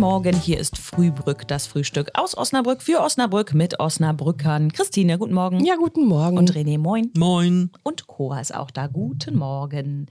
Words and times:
Morgen, 0.00 0.34
hier 0.34 0.58
ist 0.58 0.78
Frühbrück, 0.78 1.46
das 1.46 1.66
Frühstück 1.66 2.10
aus 2.14 2.34
Osnabrück 2.34 2.80
für 2.80 3.02
Osnabrück 3.02 3.52
mit 3.52 3.80
Osnabrückern. 3.80 4.72
Christine, 4.72 5.18
guten 5.18 5.34
Morgen. 5.34 5.62
Ja, 5.62 5.76
guten 5.76 6.06
Morgen. 6.06 6.38
Und 6.38 6.52
René, 6.52 6.78
moin. 6.78 7.10
Moin. 7.14 7.70
Und 7.82 8.06
Cora 8.06 8.40
ist 8.40 8.54
auch 8.54 8.70
da. 8.70 8.86
Guten 8.86 9.36
Morgen. 9.36 10.06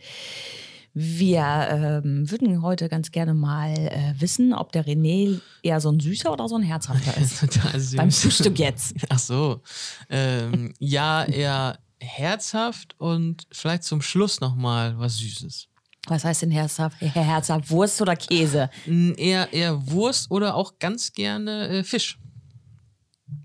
Wir 0.94 1.42
ähm, 1.72 2.30
würden 2.30 2.62
heute 2.62 2.88
ganz 2.88 3.12
gerne 3.12 3.34
mal 3.34 3.74
äh, 3.74 4.14
wissen, 4.20 4.54
ob 4.54 4.72
der 4.72 4.86
René 4.86 5.42
eher 5.64 5.82
so 5.82 5.92
ein 5.92 6.00
süßer 6.00 6.32
oder 6.32 6.48
so 6.48 6.56
ein 6.56 6.62
herzhafter 6.62 7.20
ist. 7.20 7.40
Total 7.40 7.80
süß. 7.80 7.98
Beim 7.98 8.12
Frühstück 8.12 8.60
jetzt. 8.60 8.94
Ach 9.10 9.18
so. 9.18 9.62
Ähm, 10.08 10.74
ja, 10.78 11.24
eher 11.24 11.80
herzhaft 12.00 12.94
und 13.00 13.48
vielleicht 13.52 13.84
zum 13.84 14.04
Schluss 14.04 14.40
nochmal 14.40 15.00
was 15.00 15.18
Süßes. 15.18 15.68
Was 16.08 16.24
heißt 16.24 16.42
denn 16.44 16.52
herzhaft? 16.52 17.00
Herzhaft 17.02 17.70
Wurst 17.70 18.02
oder 18.02 18.16
Käse? 18.16 18.70
Eher, 18.86 19.52
eher 19.54 19.92
Wurst 19.92 20.32
oder 20.32 20.56
auch 20.56 20.80
ganz 20.80 21.12
gerne 21.14 21.68
äh, 21.70 21.84
Fisch. 21.84 22.18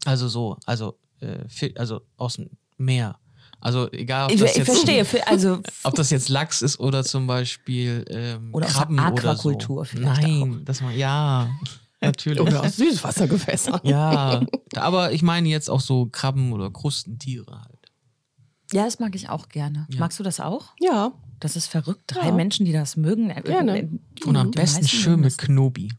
Also 0.05 0.29
so, 0.29 0.57
also, 0.65 0.99
äh, 1.21 1.73
also 1.77 2.01
aus 2.17 2.37
dem 2.37 2.51
Meer. 2.77 3.19
Also 3.61 3.91
egal, 3.93 4.27
ob 4.27 4.33
Ich, 4.33 4.41
das 4.41 4.51
ich 4.51 4.57
jetzt, 4.59 4.67
verstehe. 4.71 5.07
Also 5.27 5.61
ob 5.85 5.95
das 5.95 6.11
jetzt 6.11 6.29
Lachs 6.29 6.63
ist 6.63 6.79
oder 6.81 7.03
zum 7.03 7.27
Beispiel 7.27 8.05
ähm, 8.09 8.51
Oder 8.53 8.67
aus 8.67 8.73
der 8.73 8.81
Krabben 8.81 8.99
oder 8.99 9.09
Aquakultur 9.31 9.85
so. 9.85 9.91
vielleicht 9.91 10.23
Nein, 10.23 10.63
das 10.65 10.81
mal 10.83 10.95
ja, 10.95 11.49
natürlich. 12.01 12.41
Oder 12.41 12.63
aus 12.63 12.77
Süßwassergewässern. 12.77 13.81
Ja, 13.85 14.45
aber 14.77 15.13
ich 15.13 15.23
meine 15.23 15.49
jetzt 15.49 15.71
auch 15.71 15.81
so 15.81 16.07
Krabben 16.13 16.53
oder 16.53 16.71
Krustentiere 16.71 17.61
halt. 17.63 17.91
ja, 18.73 18.85
das 18.85 18.99
mag 18.99 19.15
ich 19.15 19.29
auch 19.31 19.49
gerne. 19.49 19.87
Magst 19.97 20.19
du 20.19 20.23
das 20.23 20.41
auch? 20.41 20.73
Ja. 20.81 21.13
Das 21.41 21.57
ist 21.57 21.67
verrückt. 21.67 22.03
Drei 22.07 22.29
Ja. 22.29 22.33
Menschen, 22.35 22.65
die 22.67 22.73
das 22.73 22.97
mögen. 22.97 23.31
Äh, 23.31 23.43
Gerne. 23.43 23.79
äh, 23.83 23.89
Und 24.25 24.37
am 24.37 24.51
besten 24.51 24.87
schön 24.89 25.21
mit 25.21 25.27
das. 25.33 25.39
Knobi. 25.39 25.91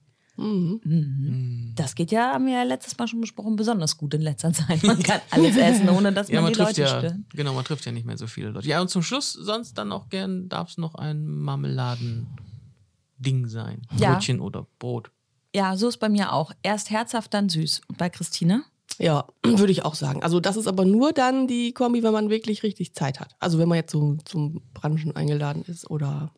Das 1.76 1.96
geht 1.96 2.12
ja, 2.12 2.34
haben 2.34 2.48
wir 2.48 2.56
ja 2.56 2.64
letztes 2.64 2.98
Mal 2.98 3.08
schon 3.08 3.22
besprochen, 3.22 3.56
besonders 3.56 3.96
gut 3.96 4.14
in 4.16 4.22
letzter 4.22 4.52
Zeit. 4.52 4.84
Man 4.84 5.02
kann 5.02 5.22
alles 5.32 5.56
essen, 5.56 5.88
ohne 5.88 6.12
dass 6.12 6.28
Ja, 6.28 6.42
man 6.42 6.46
man 6.46 6.54
die 6.54 6.60
Leute 6.60 6.82
ja, 6.82 6.88
stört. 6.88 7.16
genau, 7.34 7.54
man 7.54 7.64
trifft 7.64 7.86
ja 7.86 7.94
nicht 7.94 8.06
mehr 8.06 8.18
so 8.18 8.28
viele 8.28 8.50
Leute. 8.50 8.68
Ja, 8.68 8.82
und 8.82 8.90
zum 8.90 9.02
Schluss 9.02 9.32
sonst 9.32 9.78
dann 9.78 9.94
auch 9.94 10.10
gern 10.10 10.50
darf 10.50 10.72
es 10.72 10.78
noch 10.78 10.96
ein 10.96 11.26
Marmeladen-Ding 11.26 13.48
sein. 13.48 13.84
Ja. 13.98 14.12
Brötchen 14.14 14.42
oder 14.42 14.68
Brot. 14.80 15.10
Ja, 15.56 15.78
so 15.78 15.88
ist 15.88 16.00
bei 16.00 16.10
mir 16.10 16.34
auch. 16.34 16.52
Erst 16.64 16.90
herzhaft, 16.90 17.34
dann 17.34 17.48
süß. 17.48 17.80
Und 17.88 17.98
bei 17.98 18.10
Christine? 18.10 18.64
Ja, 18.98 19.26
würde 19.46 19.72
ich 19.72 19.84
auch 19.86 19.96
sagen. 19.96 20.24
Also 20.24 20.40
das 20.40 20.56
ist 20.58 20.68
aber 20.68 20.86
nur 20.86 21.12
dann 21.14 21.48
die 21.48 21.74
Kombi, 21.74 22.04
wenn 22.04 22.14
man 22.14 22.30
wirklich 22.30 22.64
richtig 22.64 22.94
Zeit 22.94 23.20
hat. 23.20 23.36
Also 23.40 23.60
wenn 23.60 23.68
man 23.68 23.78
jetzt 23.78 23.92
so 23.92 24.18
zum 24.26 24.62
Branchen 24.74 25.16
eingeladen 25.16 25.64
ist 25.68 25.90
oder 25.90 26.32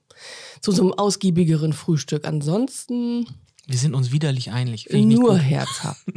zu 0.62 0.72
so 0.72 0.82
einem 0.84 0.94
ausgiebigeren 0.94 1.74
Frühstück. 1.74 2.26
Ansonsten 2.28 3.28
Wir 3.68 3.78
sind 3.78 3.94
uns 3.94 4.12
widerlich 4.12 4.52
einig. 4.52 4.84
Finde 4.86 4.98
ich 5.00 5.06
nicht 5.06 5.20
nur 5.20 5.34
gut. 5.34 5.42
herzhaft. 5.42 6.04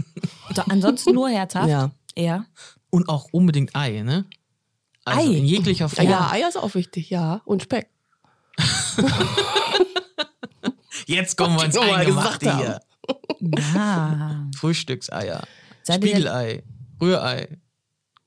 So, 0.52 0.62
ansonsten 0.68 1.12
nur 1.14 1.28
herzhaft. 1.28 1.68
Ja. 1.68 1.92
Ja. 2.18 2.44
Und 2.90 3.08
auch 3.08 3.26
unbedingt 3.30 3.76
Ei, 3.76 4.02
ne? 4.02 4.24
Also 5.04 5.30
Ei. 5.30 5.34
in 5.36 5.44
jeglicher 5.44 5.84
Ja, 5.84 5.88
Form. 5.88 6.08
ja, 6.08 6.30
Eier 6.32 6.48
ist 6.48 6.56
auch 6.56 6.74
wichtig, 6.74 7.08
ja. 7.08 7.40
Und 7.44 7.62
Speck. 7.62 7.88
Jetzt 11.06 11.36
kommen 11.36 11.56
wir 11.56 11.64
ins 11.66 11.76
Eingemachte 11.78 12.46
gesagt 12.46 12.60
hier. 12.60 12.80
Ja. 13.74 14.46
Frühstückseier. 14.56 15.42
Spiegelei. 15.96 16.62
Rührei. 17.00 17.48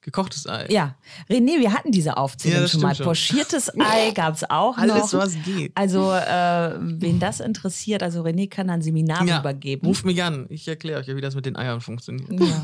Gekochtes 0.01 0.47
Ei. 0.47 0.67
Ja. 0.69 0.95
René, 1.29 1.59
wir 1.61 1.71
hatten 1.73 1.91
diese 1.93 2.17
Aufzählung 2.17 2.63
Ja, 2.63 2.67
schon 2.67 2.81
mal. 2.81 2.93
schon. 2.93 3.05
Pochiertes 3.05 3.71
Ei 3.79 4.11
gab 4.11 4.35
es 4.35 4.43
auch 4.49 4.77
Alles, 4.77 5.13
noch. 5.13 5.21
was 5.21 5.35
geht. 5.45 5.71
Also, 5.75 6.11
äh, 6.11 6.75
wen 6.77 7.19
das 7.21 7.39
interessiert, 7.39 8.03
also 8.03 8.21
René 8.23 8.49
kann 8.49 8.69
ein 8.69 8.81
Seminar 8.81 9.23
Ja, 9.25 9.39
übergeben. 9.39 9.87
Ruf 9.87 10.03
mich 10.03 10.21
an. 10.21 10.45
Ich 10.49 10.67
erkläre 10.67 10.99
euch, 10.99 11.07
wie 11.07 11.21
das 11.21 11.35
mit 11.35 11.45
den 11.45 11.55
Eiern 11.55 11.79
funktioniert. 11.79 12.29
Ja. 12.37 12.63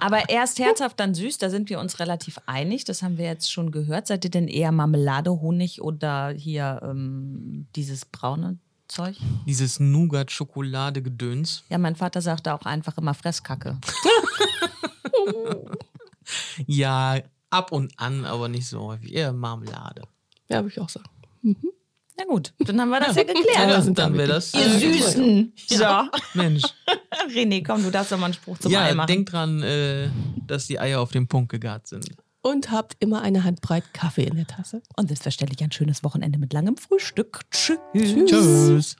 Aber 0.00 0.28
erst 0.30 0.58
herzhaft, 0.58 0.98
dann 0.98 1.14
süß, 1.14 1.38
da 1.38 1.48
sind 1.48 1.70
wir 1.70 1.78
uns 1.78 2.00
relativ 2.00 2.38
einig. 2.46 2.84
Das 2.84 3.02
haben 3.02 3.18
wir 3.18 3.26
jetzt 3.26 3.52
schon 3.52 3.70
gehört. 3.70 4.08
Seid 4.08 4.24
ihr 4.24 4.30
denn 4.30 4.48
eher 4.48 4.72
Marmelade, 4.72 5.30
Honig 5.30 5.80
oder 5.82 6.30
hier 6.30 6.80
ähm, 6.82 7.68
dieses 7.76 8.04
braune 8.04 8.58
Zeug? 8.92 9.16
Dieses 9.46 9.80
Nougat-Schokolade-Gedöns. 9.80 11.64
Ja, 11.68 11.78
mein 11.78 11.96
Vater 11.96 12.20
sagte 12.20 12.52
auch 12.54 12.62
einfach 12.66 12.98
immer 12.98 13.14
Fresskacke. 13.14 13.78
Ja, 16.66 17.18
ab 17.50 17.72
und 17.72 17.92
an, 17.98 18.24
aber 18.24 18.48
nicht 18.48 18.66
so 18.66 18.80
häufig. 18.80 19.12
Eher 19.12 19.32
Marmelade. 19.32 20.02
Ja, 20.48 20.58
würde 20.62 20.68
ich 20.68 20.80
auch 20.80 20.88
sagen. 20.88 21.08
Na 22.16 22.24
gut, 22.26 22.52
dann 22.58 22.80
haben 22.80 22.90
wir 22.90 23.00
das 23.00 23.16
ja 23.16 23.24
geklärt. 23.24 23.48
Ja, 23.54 23.66
dann 23.66 23.94
dann 23.94 24.14
wäre 24.16 24.28
das. 24.28 24.54
Ihr 24.54 24.68
Süßen. 24.70 25.52
So. 25.66 25.84
Mensch. 26.34 26.62
René, 27.34 27.64
komm, 27.66 27.82
du 27.82 27.90
darfst 27.90 28.12
doch 28.12 28.18
mal 28.18 28.26
einen 28.26 28.34
Spruch 28.34 28.58
zum 28.58 28.72
Ei 28.74 28.88
Ja, 28.88 28.94
machen. 28.94 29.06
denk 29.08 29.28
dran, 29.30 29.62
äh, 29.62 30.08
dass 30.46 30.66
die 30.66 30.78
Eier 30.78 31.00
auf 31.00 31.10
den 31.10 31.26
Punkt 31.26 31.50
gegart 31.50 31.86
sind. 31.86 32.06
Und 32.42 32.72
habt 32.72 32.96
immer 32.98 33.22
eine 33.22 33.44
Handbreit 33.44 33.94
Kaffee 33.94 34.24
in 34.24 34.36
der 34.36 34.46
Tasse. 34.46 34.82
Und 34.96 35.08
selbstverständlich 35.08 35.62
ein 35.62 35.70
schönes 35.70 36.02
Wochenende 36.02 36.38
mit 36.38 36.52
langem 36.52 36.76
Frühstück. 36.76 37.42
Tschüss. 37.50 37.78
Tschüss. 37.94 38.96